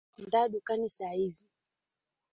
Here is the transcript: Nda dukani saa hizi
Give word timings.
Nda 0.23 0.41
dukani 0.51 0.89
saa 0.89 1.11
hizi 1.11 1.45